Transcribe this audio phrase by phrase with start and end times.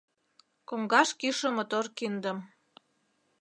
[0.67, 2.37] Коҥгаш кӱшӧ мотор киндым